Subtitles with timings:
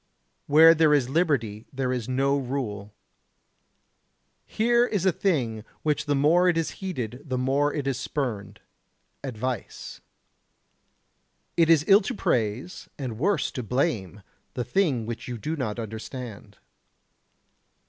[0.47, 2.91] Where there is liberty, there is no rule.
[4.47, 8.61] Here is a thing which the more it is heeded the more it is spurned,
[9.23, 10.01] advice.
[11.55, 14.23] It is ill to praise, and worse to blame,
[14.55, 16.57] the thing which you do not understand.